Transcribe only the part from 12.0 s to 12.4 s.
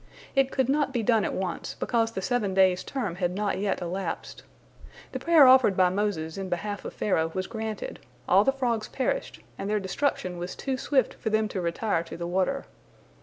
to the